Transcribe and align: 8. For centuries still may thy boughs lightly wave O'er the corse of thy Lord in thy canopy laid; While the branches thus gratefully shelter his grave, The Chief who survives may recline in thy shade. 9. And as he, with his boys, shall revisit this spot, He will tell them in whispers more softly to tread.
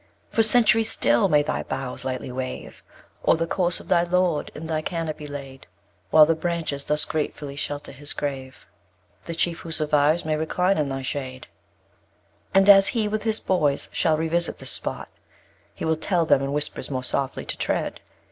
8. 0.31 0.37
For 0.37 0.41
centuries 0.41 0.91
still 0.91 1.29
may 1.29 1.43
thy 1.43 1.61
boughs 1.61 2.03
lightly 2.03 2.31
wave 2.31 2.81
O'er 3.27 3.35
the 3.35 3.45
corse 3.45 3.79
of 3.79 3.87
thy 3.87 4.01
Lord 4.01 4.49
in 4.55 4.65
thy 4.65 4.81
canopy 4.81 5.27
laid; 5.27 5.67
While 6.09 6.25
the 6.25 6.33
branches 6.33 6.85
thus 6.85 7.05
gratefully 7.05 7.55
shelter 7.55 7.91
his 7.91 8.13
grave, 8.13 8.67
The 9.25 9.35
Chief 9.35 9.59
who 9.59 9.69
survives 9.69 10.25
may 10.25 10.35
recline 10.35 10.79
in 10.79 10.89
thy 10.89 11.03
shade. 11.03 11.45
9. 12.55 12.63
And 12.63 12.67
as 12.71 12.87
he, 12.87 13.07
with 13.07 13.21
his 13.21 13.39
boys, 13.39 13.89
shall 13.93 14.17
revisit 14.17 14.57
this 14.57 14.71
spot, 14.71 15.07
He 15.75 15.85
will 15.85 15.95
tell 15.97 16.25
them 16.25 16.41
in 16.41 16.51
whispers 16.51 16.89
more 16.89 17.03
softly 17.03 17.45
to 17.45 17.55
tread. 17.55 17.99